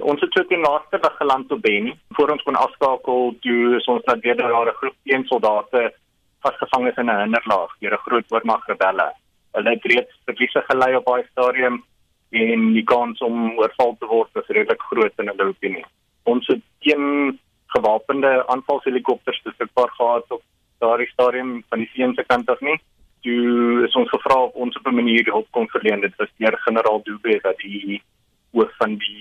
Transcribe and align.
Ons 0.00 0.20
het 0.20 0.32
so 0.32 0.44
teen 0.48 0.62
laaste 0.64 0.98
dag 0.98 1.16
geland 1.16 1.52
op 1.52 1.60
Beni. 1.62 1.92
Voor 2.16 2.30
ons 2.30 2.42
kon 2.42 2.56
afskakel, 2.56 3.34
toe 3.44 3.76
is 3.76 3.88
ons 3.92 4.04
net 4.04 4.20
weer 4.24 4.36
daar 4.36 4.68
'n 4.68 4.78
groep 4.80 4.96
teen 5.04 5.24
soldate 5.24 5.92
vasgevang 6.40 6.88
is 6.88 6.96
in 6.96 7.10
'n 7.10 7.20
hinderlaag 7.20 7.70
deur 7.80 7.92
'n 7.92 8.04
groot 8.06 8.32
oormag 8.32 8.66
rebelle. 8.66 9.12
Hulle 9.52 9.70
het 9.70 9.84
reeds 9.84 10.20
verliese 10.24 10.62
gelei 10.68 10.96
op 10.96 11.04
daai 11.04 11.24
stadium 11.30 11.84
en 12.30 12.72
die 12.72 12.84
kans 12.84 13.20
om 13.20 13.58
oorval 13.58 13.96
te 13.98 14.06
word 14.06 14.30
is 14.34 14.48
redelik 14.56 14.82
groot 14.82 15.12
in 15.18 15.28
hulle 15.28 15.48
opinie. 15.48 15.84
Ons 16.24 16.46
het 16.46 16.62
geen 16.80 17.38
gewapende 17.66 18.46
aanvalshelikopters 18.46 19.42
beskikbaar 19.42 19.90
gehad 19.90 20.24
op 20.28 20.42
daardie 20.78 21.08
stadium 21.08 21.64
van 21.68 21.78
die 21.78 21.90
se 22.14 22.24
kant 22.26 22.48
af 22.48 22.60
nie. 22.60 22.80
Toe 23.22 23.84
is 23.86 23.94
ons 23.94 24.08
gevra 24.08 24.42
of 24.42 24.54
ons 24.54 24.76
op 24.76 24.86
'n 24.86 24.94
manier 24.94 25.24
hulp 25.24 25.46
kon 25.50 25.68
verleen. 25.68 26.00
Dit 26.00 26.16
was 26.16 26.28
deur 26.36 26.58
generaal 26.58 27.02
Dube 27.02 27.38
dat 27.42 27.58
die 27.58 28.02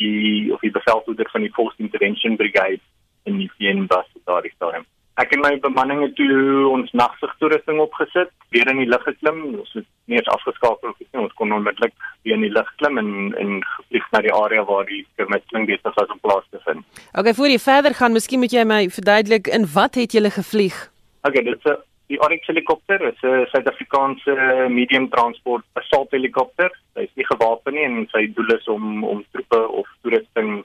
die 0.10 0.54
of 0.54 0.64
die 0.66 0.74
bevelvoerder 0.76 1.30
van 1.32 1.46
die 1.46 1.54
Force 1.58 1.78
Intervention 1.78 2.38
Brigade 2.40 2.82
in 3.30 3.38
die 3.38 3.52
VN 3.58 3.86
was 3.88 4.08
daardie 4.26 4.54
stadium. 4.56 4.86
Ek 5.20 5.34
en 5.36 5.42
my 5.44 5.52
bemanning 5.60 6.00
het 6.06 6.14
toe 6.16 6.68
ons 6.72 6.92
nagsigtoerusting 6.96 7.82
opgesit, 7.84 8.30
weer 8.56 8.70
in 8.72 8.80
die 8.80 8.88
lug 8.88 9.04
geklim. 9.04 9.42
Ons 9.60 9.74
het 9.76 9.88
nie 10.08 10.16
eens 10.16 10.30
afgeskakel 10.32 10.94
of 10.94 11.02
iets 11.04 11.12
nie. 11.12 11.26
Ons 11.26 11.36
kon 11.36 11.52
onmiddellik 11.52 11.92
weer 12.24 12.38
in 12.38 12.46
die 12.46 12.54
lug 12.56 12.70
klim 12.80 13.02
en 13.02 13.12
en 13.42 13.58
gevlieg 13.74 14.08
na 14.14 14.24
die 14.24 14.34
area 14.36 14.64
waar 14.70 14.88
die 14.88 15.02
skirmishing 15.12 15.68
besig 15.68 16.00
was 16.00 16.16
om 16.16 16.24
plaas 16.24 16.48
te 16.54 16.64
vind. 16.70 16.88
Okay, 17.12 17.36
voor 17.36 17.52
jy 17.52 17.60
verder 17.66 17.98
gaan, 18.00 18.16
miskien 18.16 18.40
moet 18.40 18.56
jy 18.56 18.64
my 18.64 18.82
verduidelik 18.96 19.52
in 19.60 19.68
wat 19.76 20.00
het 20.00 20.16
jy 20.16 20.32
gevlieg? 20.38 20.80
Okay, 21.28 21.44
dit 21.44 21.68
is 21.68 21.89
die 22.10 22.20
Oryx 22.26 22.48
helikopter, 22.48 23.02
is 23.02 23.22
'n 23.22 23.46
Suid-Afrikaanse 23.52 24.34
medium 24.70 25.10
transport 25.10 25.64
assault 25.74 26.12
helikopter. 26.12 26.72
Hy 26.96 27.02
is 27.02 27.16
nie 27.16 27.26
gewapen 27.26 27.74
nie 27.74 27.86
en 27.86 28.08
sy 28.12 28.26
doel 28.34 28.56
is 28.58 28.68
om 28.68 29.04
om 29.04 29.26
troepe 29.32 29.68
of 29.68 29.88
toerusting 30.02 30.64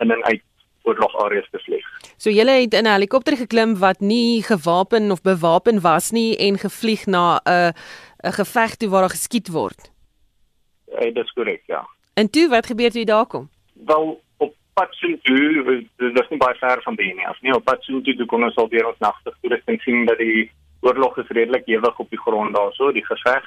in 0.00 0.10
en 0.10 0.24
uit 0.24 0.42
oorlogareas 0.86 1.48
te 1.50 1.58
vlieg. 1.58 1.86
So 2.16 2.30
jy 2.30 2.46
het 2.46 2.74
in 2.74 2.86
'n 2.86 2.94
helikopter 2.98 3.36
geklim 3.36 3.78
wat 3.78 4.00
nie 4.00 4.42
gewapen 4.42 5.10
of 5.10 5.22
bewapen 5.22 5.80
was 5.80 6.10
nie 6.10 6.36
en 6.36 6.58
gevlieg 6.58 7.06
na 7.06 7.40
'n 7.44 7.72
'n 8.22 8.32
geveg 8.32 8.76
toe 8.76 8.88
waar 8.88 9.00
daar 9.00 9.16
geskiet 9.18 9.48
word. 9.48 9.90
Ja, 10.86 11.00
dit 11.00 11.24
is 11.24 11.32
korrek, 11.32 11.62
ja. 11.66 11.86
En 12.14 12.30
toe 12.30 12.48
wat 12.48 12.66
gebeur 12.66 12.90
toe 12.90 13.00
jy 13.00 13.04
daar 13.04 13.26
kom? 13.26 13.48
Wel 13.72 14.22
op 14.36 14.54
pad 14.74 14.94
sien 14.94 15.18
toe, 15.22 15.84
dit 15.96 16.20
is 16.20 16.28
nie 16.28 16.38
baie 16.38 16.54
ver 16.54 16.82
van 16.82 16.94
die 16.94 17.14
nie. 17.14 17.26
As 17.26 17.40
nie 17.40 17.54
op 17.54 17.64
pad 17.64 17.82
sien 17.82 18.02
toe, 18.02 18.26
kon 18.26 18.44
ons 18.44 18.56
al 18.56 18.68
weer 18.68 18.86
ons 18.86 18.98
nagte 18.98 19.34
toerusting 19.40 19.82
sien 19.82 20.04
dat 20.04 20.18
die 20.18 20.50
oorlog 20.80 21.18
is 21.18 21.28
redelik 21.28 21.66
ewig 21.66 21.98
op 21.98 22.10
die 22.10 22.20
grond 22.20 22.54
daarso, 22.54 22.92
die 22.92 23.06
geveg. 23.06 23.44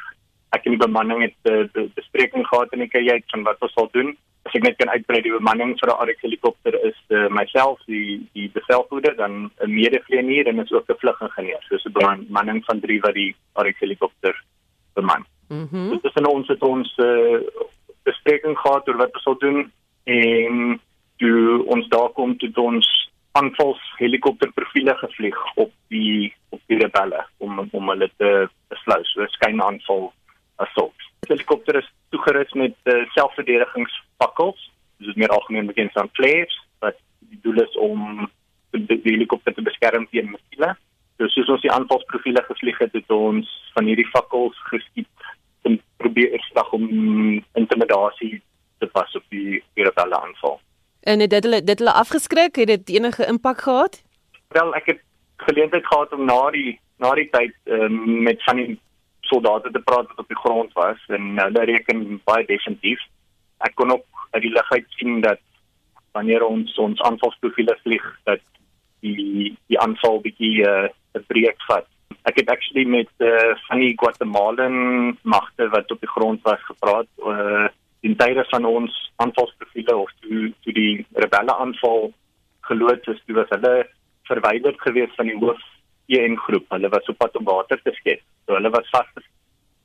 Ek 0.50 0.66
en 0.66 0.72
die 0.72 0.86
bemanning 0.86 1.22
het 1.22 1.52
'n 1.52 1.92
bespreking 1.96 2.48
gehad 2.48 2.74
in 2.74 2.80
die 2.80 2.90
kajuit 2.90 3.24
van 3.28 3.44
wat 3.44 3.62
ons 3.62 3.74
sal 3.74 3.90
doen 3.92 4.18
as 4.50 4.56
ek 4.58 4.64
net 4.66 4.78
kan 4.80 4.90
uitbrei 4.90 5.22
die 5.22 5.34
bemanning 5.34 5.76
vir 5.80 5.90
'n 5.92 6.02
Arik 6.02 6.22
helikopter 6.26 6.76
is 6.90 7.00
uh, 7.10 7.28
myself 7.30 7.80
die 7.86 8.26
die 8.34 8.50
bevelvoerder 8.58 9.16
dan 9.16 9.52
'n 9.62 9.74
medevlieënier 9.74 10.48
en 10.48 10.60
is 10.60 10.72
ook 10.72 10.90
'n 10.90 11.02
vlugingenieur 11.02 11.64
soos 11.70 11.86
'n 11.86 11.94
bemanning 11.94 12.64
van 12.66 12.80
3 12.80 13.02
wat 13.02 13.14
die 13.14 13.36
Arik 13.54 13.78
helikopter 13.80 14.36
beman. 14.94 15.26
Mhm. 15.50 15.68
Mm 15.72 15.90
Dit 15.90 16.04
is 16.04 16.16
in 16.16 16.28
ons 16.28 16.48
het 16.48 16.62
ons 16.62 16.98
uh, 16.98 17.40
bespreking 18.04 18.58
gehad 18.58 18.88
oor 18.88 18.98
wat 18.98 19.14
ons 19.14 19.24
sal 19.24 19.38
doen 19.38 19.72
en 20.04 20.82
toe 21.18 21.66
ons 21.66 21.88
daar 21.88 22.10
kom 22.10 22.38
toe 22.38 22.52
ons 22.56 22.88
aanvals 23.32 23.82
helikopterprofiele 23.98 24.96
gevlieg 24.96 25.38
op 25.56 25.72
die 25.88 26.34
op 26.50 26.62
die 26.68 26.80
rebelle 26.80 27.26
om 27.38 27.68
om 27.72 27.90
hulle 27.90 28.10
te 28.18 28.50
beslou 28.70 29.04
so 29.04 29.22
'n 29.22 29.36
skynaanval 29.38 30.14
assault. 30.66 31.08
Die 31.26 31.34
helikopter 31.34 31.80
is 31.80 31.88
toegerus 32.14 32.52
met 32.54 32.76
uh, 32.84 33.02
selfverdedigingspakkels. 33.16 34.72
Dit 34.98 35.14
is 35.14 35.20
meer 35.20 35.34
algemeen 35.36 35.70
bekend 35.70 35.98
as 35.98 36.12
flares 36.18 36.56
wat 36.84 36.98
die 37.32 37.40
doel 37.44 37.64
is 37.64 37.76
om 37.78 38.30
die, 38.76 38.86
die 38.88 39.14
helikopter 39.16 39.54
te 39.56 39.66
beskerm 39.66 40.08
teen 40.12 40.32
missiele. 40.34 40.74
Dus 41.20 41.34
soos 41.36 41.52
ons 41.56 41.66
die 41.66 41.72
aanvalsprofiele 41.72 42.44
gevlieg 42.48 42.78
het, 42.80 42.94
het 42.96 43.12
ons 43.12 43.50
van 43.76 43.88
hierdie 43.90 44.08
fakkels 44.14 44.58
geskiet 44.72 45.32
en 45.68 45.80
probeer 46.00 46.40
slag 46.48 46.72
om 46.74 46.86
intimidasie 47.60 48.40
te 48.80 48.88
pas 48.88 49.16
op 49.16 49.26
die 49.36 49.60
rebelle 49.76 50.20
aanval. 50.20 50.60
En 51.04 51.20
het 51.20 51.30
dit 51.30 51.44
hulle 51.44 51.64
dit 51.64 51.80
hulle 51.80 51.96
afgeskrik? 52.04 52.56
Het 52.56 52.68
dit 52.68 52.90
enige 52.96 53.28
impak 53.28 53.62
gehad? 53.68 54.02
Wel, 54.56 54.72
ek 54.76 54.86
het 54.94 55.02
geleentheid 55.44 55.86
gehad 55.88 56.14
om 56.16 56.26
na 56.26 56.50
die 56.56 56.80
na 57.00 57.14
die 57.16 57.28
tyd 57.32 57.56
um, 57.64 58.24
met 58.24 58.44
van 58.44 58.60
die 58.60 58.80
soldate 59.30 59.72
te 59.72 59.82
praat 59.86 60.08
wat 60.12 60.24
op 60.24 60.32
die 60.32 60.42
grond 60.44 60.74
was 60.78 61.02
en 61.18 61.38
hulle 61.40 61.66
reken 61.72 62.22
baie 62.30 62.46
definitief. 62.50 63.02
Ek 63.66 63.76
kon 63.80 63.94
ook 63.96 64.26
uit 64.32 64.44
die 64.46 64.54
lug 64.56 64.72
uit 64.72 64.98
sien 64.98 65.22
dat 65.26 65.42
wanneer 66.18 66.46
ons 66.46 66.78
ons 66.78 67.02
aanvalsprofiele 67.08 67.78
vlieg 67.84 68.06
dat 68.30 68.44
die 69.06 69.56
die 69.72 69.80
aanval 69.80 70.22
bietjie 70.26 70.66
'n 70.66 70.90
uh, 71.18 71.26
breek 71.28 71.62
vat. 71.68 71.88
Ek 72.30 72.40
het 72.42 72.50
actually 72.50 72.86
met 72.86 73.12
uh, 73.18 73.56
van 73.68 73.80
die 73.80 73.94
Guatemalan 73.96 75.18
magte 75.22 75.70
wat 75.70 75.92
op 75.92 76.00
die 76.00 76.14
grond 76.16 76.42
was 76.44 76.64
gepraat 76.72 77.08
uh, 77.18 77.68
in 78.02 78.16
tye 78.16 78.44
van 78.52 78.66
ons 78.66 79.12
aanvalsprofiele 79.16 79.96
of 79.96 80.12
toe 80.20 80.54
toe 80.64 80.74
die 80.74 81.06
rebelle 81.14 81.56
aanval 81.56 82.12
geloods 82.70 83.08
is, 83.08 83.22
toe 83.26 83.36
was 83.36 83.50
hulle 83.56 83.88
verwyder 84.30 84.76
gewees 84.78 85.16
van 85.18 85.32
die 85.32 85.40
hoof 85.42 85.62
EN 86.10 86.38
groep. 86.38 86.66
Hulle 86.74 86.90
was 86.90 87.10
op 87.10 87.18
pad 87.18 87.36
om 87.38 87.46
water 87.46 87.80
te 87.84 87.94
skep. 87.98 88.22
So 88.46 88.58
hulle 88.58 88.72
was 88.74 88.90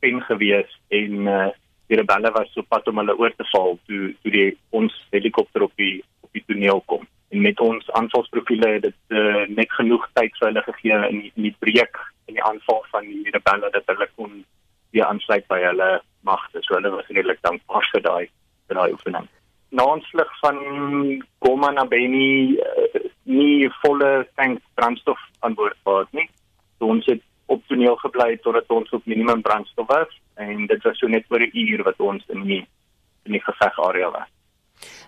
vasgespen 0.05 0.23
gewees 0.23 0.71
en 0.89 1.27
uh, 1.27 1.49
die 1.89 1.97
rebelle 1.97 2.31
was 2.33 2.53
op 2.57 2.69
pad 2.69 2.89
om 2.89 2.99
hulle 2.99 3.17
oor 3.19 3.33
te 3.37 3.45
val 3.53 3.79
toe 3.87 4.15
toe 4.23 4.33
die 4.33 4.57
ons 4.71 4.93
helikopter 5.11 5.63
op 5.63 5.73
die 5.77 6.03
op 6.21 6.31
die 6.33 6.45
toneel 6.47 6.83
kom. 6.87 7.07
En 7.31 7.41
met 7.41 7.61
ons 7.61 7.91
aanvalsprofiele 7.93 8.69
het 8.69 8.83
dit 8.83 8.97
uh, 9.09 9.47
net 9.49 9.71
genoeg 9.73 10.07
tyd 10.15 10.33
vir 10.39 10.49
hulle 10.49 10.63
gegee 10.63 10.99
in 11.11 11.21
die, 11.21 11.33
in 11.37 11.43
die 11.49 11.57
breek 11.59 11.97
in 12.27 12.35
die 12.35 12.45
aanval 12.45 12.85
van 12.91 13.05
die 13.05 13.31
rebelle 13.31 13.71
dat 13.71 13.87
hulle 13.87 14.09
kon 14.17 14.45
weer 14.93 15.07
aansluit 15.07 15.47
by 15.49 15.61
hulle 15.65 16.01
magte. 16.23 16.63
So 16.63 16.75
hulle 16.75 16.91
was 16.91 17.09
redelik 17.09 17.43
dankbaar 17.43 17.89
vir 17.93 18.05
daai 18.05 18.29
vir 18.69 18.81
daai 18.81 18.93
oefening. 18.93 19.29
Na 19.75 19.89
aanslag 19.91 20.31
van 20.41 20.59
Goma 21.43 21.73
na 21.73 21.85
Beni 21.85 22.57
uh, 22.57 23.05
nie 23.25 23.69
volle 23.83 24.27
tank 24.37 24.61
brandstof 24.75 25.21
aan 25.41 25.55
boord 25.55 25.77
gehad 25.85 26.13
nie. 26.13 26.29
So 26.79 26.93
ons 26.95 27.07
het 27.11 27.23
op 27.47 27.67
toneel 27.67 27.97
gebly 27.97 28.37
totdat 28.37 28.71
ons 28.71 28.91
op 28.91 29.07
minimum 29.07 29.43
brandstof 29.43 29.87
was 29.87 30.21
en 30.35 30.67
dit 30.67 30.83
was 30.83 30.99
so 30.99 31.07
net 31.07 31.25
oor 31.29 31.41
'n 31.41 31.51
uur 31.53 31.83
wat 31.83 32.01
ons 32.01 32.25
in 32.29 32.43
die 32.43 32.67
in 33.25 33.33
die 33.33 33.45
gevegarea 33.45 34.11
was. 34.11 34.29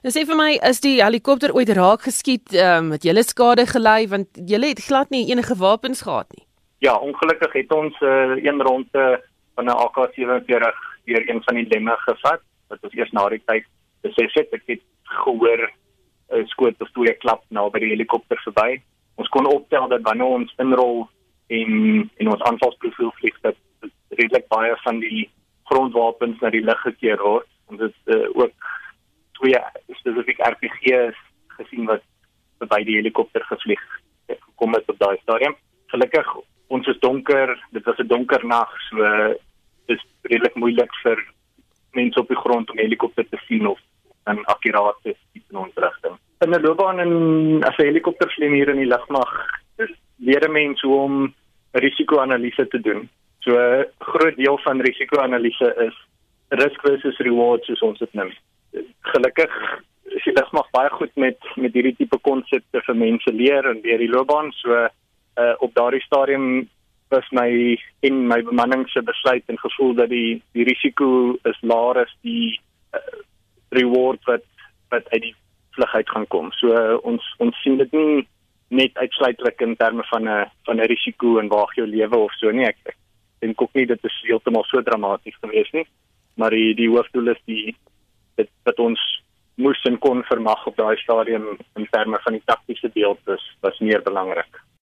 Nou 0.03 0.13
sê 0.15 0.25
vir 0.25 0.37
my, 0.37 0.51
is 0.71 0.81
die 0.81 1.03
helikopter 1.03 1.53
ooit 1.53 1.69
raak 1.69 2.03
geskiet, 2.09 2.53
ehm 2.55 2.85
um, 2.85 2.91
het 2.97 3.03
julle 3.03 3.23
skade 3.23 3.67
gelei 3.67 4.09
want 4.09 4.29
julle 4.53 4.69
het 4.73 4.85
glad 4.89 5.11
nie 5.11 5.27
enige 5.31 5.57
wapens 5.57 6.03
gehad 6.03 6.29
nie. 6.37 6.45
Ja, 6.79 6.97
ongelukkig 6.97 7.53
het 7.53 7.73
ons 7.73 7.95
'n 8.01 8.05
uh, 8.05 8.45
een 8.45 8.63
ronde 8.63 9.23
van 9.55 9.65
'n 9.65 9.79
AK47 9.85 10.77
deur 11.05 11.31
een 11.31 11.43
van 11.43 11.55
die 11.55 11.69
lemme 11.69 11.97
gevat 11.97 12.41
wat 12.69 12.79
ons 12.83 12.95
eers 12.95 13.13
na 13.13 13.29
die 13.29 13.43
tyd 13.47 13.65
besef 14.03 14.35
het 14.35 14.53
ek 14.53 14.63
het 14.67 14.83
gehoor 15.03 15.61
'n 15.61 16.39
uh, 16.39 16.47
skoot 16.47 16.81
of 16.81 16.91
twee 16.91 17.15
klap 17.15 17.43
na 17.49 17.69
by 17.69 17.79
die 17.79 17.95
helikopter 17.95 18.39
verby. 18.45 18.83
Ons 19.15 19.29
kon 19.29 19.47
optel 19.47 19.89
dat 19.89 20.03
wanneer 20.03 20.27
ons 20.27 20.55
inrol 20.59 21.09
en 21.47 22.11
en 22.17 22.29
ons 22.29 22.43
aanvalsprofiel 22.43 23.12
vlieg 23.21 23.39
dat 23.41 23.57
redelik 24.09 24.49
baie 24.49 24.77
van 24.84 24.99
die 25.01 25.31
grondwapens 25.71 26.41
na 26.41 26.51
die 26.51 26.65
lug 26.65 26.81
gekeer 26.81 27.23
word 27.23 27.49
en 27.71 27.77
dit 27.77 27.95
is 27.95 28.15
uh, 28.15 28.29
ook 28.34 28.73
twee 29.39 29.61
spesifiek 30.01 30.43
RPG's 30.49 31.19
gesien 31.59 31.87
wat 31.91 32.05
by 32.71 32.83
die 32.89 32.97
helikopter 32.99 33.45
gevlieg 33.51 33.83
het 34.31 34.41
gekom 34.43 34.75
het 34.75 34.89
op 34.91 34.99
daai 34.99 35.17
stadium. 35.23 35.56
Gelukkig 35.93 36.29
ons 36.73 36.87
is 36.91 36.99
donker, 37.01 37.53
dit 37.71 37.85
was 37.85 37.99
'n 37.99 38.06
donker 38.06 38.47
nag, 38.47 38.71
so 38.91 38.99
dis 39.87 40.03
redelik 40.23 40.55
moeilik 40.55 40.93
vir 41.03 41.19
mense 41.93 42.21
op 42.21 42.29
die 42.29 42.43
grond 42.45 42.71
om 42.71 42.79
helikopter 42.79 43.29
te 43.29 43.39
sien 43.47 43.67
of 43.67 43.79
dan 44.25 44.45
akkuraat 44.45 44.99
te 45.03 45.15
sien 45.15 45.45
in 45.51 45.56
ons 45.56 45.75
rigting. 45.75 46.17
In 46.41 46.51
'n 46.51 46.62
loopbaan 46.62 47.01
in 47.01 47.65
as 47.65 47.76
'n 47.76 47.88
helikoptervlieënier 47.91 48.69
in 48.69 48.82
die 48.82 48.93
lugmag, 48.94 49.32
dis 49.76 49.93
leer 50.17 50.50
mense 50.50 50.87
hoe 50.87 51.00
om 51.00 51.35
risiko-analise 51.82 52.69
te 52.73 52.81
doen. 52.81 53.08
So 53.44 53.56
'n 53.58 53.87
groot 53.99 54.37
deel 54.37 54.58
van 54.58 54.81
risiko-analise 54.81 55.75
is 55.87 55.96
risk 56.49 56.81
versus 56.81 57.19
reward 57.19 57.64
soos 57.64 57.82
ons 57.82 57.99
dit 57.99 58.12
noem. 58.14 58.32
Gelukkig 59.00 59.52
is 60.05 60.25
die 60.25 60.32
lugmag 60.32 60.70
baie 60.70 60.90
goed 60.90 61.14
met 61.17 61.38
met 61.56 61.75
hierdie 61.75 61.96
tipe 61.96 62.19
konsepte 62.19 62.82
vir 62.87 62.96
mense 62.96 63.32
leer 63.32 63.67
en 63.70 63.82
deur 63.82 63.99
die 63.99 64.11
loopbaan. 64.11 64.52
So 64.52 64.73
uh, 64.73 65.55
op 65.58 65.75
daardie 65.75 66.02
stadium 66.02 66.69
was 67.08 67.26
my 67.31 67.79
en 68.00 68.26
my 68.26 68.43
bemanning 68.43 68.88
se 68.88 69.02
besluit 69.02 69.44
en 69.46 69.58
gevoel 69.58 69.94
dat 69.94 70.08
die 70.08 70.43
die 70.52 70.64
risiko 70.64 71.37
is 71.44 71.58
laer 71.61 72.02
as 72.05 72.14
die 72.22 72.61
uh, 72.94 73.19
reward 73.69 74.22
wat 74.25 74.46
wat 74.90 75.08
uit 75.12 75.22
die 75.22 75.34
vlug 75.76 75.94
uit 75.94 76.11
gaan 76.11 76.26
kom. 76.26 76.50
So 76.61 76.75
uh, 76.75 76.96
ons 77.02 77.22
ons 77.38 77.62
sien 77.62 77.79
dit 77.82 77.93
nie 77.93 78.26
net 78.69 78.97
uitsluitlik 78.99 79.61
in 79.61 79.77
terme 79.77 80.05
van 80.11 80.29
'n 80.29 80.51
van 80.65 80.81
'n 80.81 80.89
risiko 80.93 81.39
en 81.39 81.49
waag 81.49 81.75
jou 81.75 81.87
lewe 81.87 82.17
of 82.17 82.33
so 82.33 82.51
nie. 82.51 82.67
Ek, 82.67 82.97
dink 83.41 83.63
ook 83.63 83.75
nie 83.75 83.87
dit 83.87 84.05
is 84.05 84.23
heeltemal 84.23 84.65
so 84.65 84.83
dramaties 84.83 85.37
gewees 85.41 85.71
nie, 85.73 85.87
maar 86.35 86.51
die 86.51 86.75
die 86.75 86.89
hoofdoel 86.89 87.29
is 87.29 87.43
die 87.45 87.77
dit 88.37 88.51
wat 88.65 88.79
ons 88.79 89.01
moes 89.55 89.83
en 89.85 89.99
kon 89.99 90.23
vermag 90.25 90.67
op 90.67 90.77
daai 90.77 90.97
stadium 90.97 91.59
in 91.77 91.87
terme 91.91 92.19
van 92.25 92.33
die 92.33 92.43
taktiese 92.45 92.91
deel 92.93 93.19
was 93.25 93.45
was 93.61 93.79
meer 93.79 94.03
belangrik. 94.03 94.67